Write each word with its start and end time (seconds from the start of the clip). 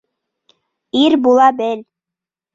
Ир 1.03 1.17
була 1.27 1.51
бел! 1.61 1.85